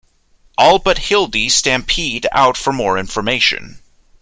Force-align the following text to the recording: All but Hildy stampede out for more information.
All 0.57 0.79
but 0.79 0.97
Hildy 0.97 1.47
stampede 1.47 2.25
out 2.33 2.57
for 2.57 2.73
more 2.73 2.97
information. 2.97 3.77